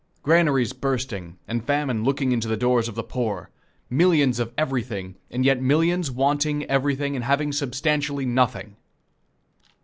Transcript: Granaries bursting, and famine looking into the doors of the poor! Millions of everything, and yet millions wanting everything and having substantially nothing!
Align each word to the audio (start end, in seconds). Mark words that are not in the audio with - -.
Granaries 0.23 0.73
bursting, 0.73 1.37
and 1.47 1.63
famine 1.63 2.03
looking 2.03 2.31
into 2.31 2.47
the 2.47 2.57
doors 2.57 2.87
of 2.89 2.95
the 2.95 3.03
poor! 3.03 3.51
Millions 3.87 4.39
of 4.39 4.51
everything, 4.57 5.13
and 5.29 5.45
yet 5.45 5.61
millions 5.61 6.09
wanting 6.09 6.65
everything 6.65 7.15
and 7.15 7.23
having 7.23 7.51
substantially 7.51 8.25
nothing! 8.25 8.77